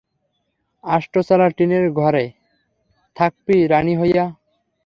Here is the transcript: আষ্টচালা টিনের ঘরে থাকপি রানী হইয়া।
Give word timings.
আষ্টচালা 0.83 1.47
টিনের 1.49 1.85
ঘরে 1.91 2.25
থাকপি 3.17 3.57
রানী 3.67 3.93
হইয়া। 3.97 4.25